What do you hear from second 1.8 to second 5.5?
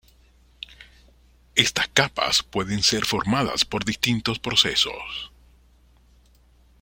capas pueden ser formadas por distintos procesos.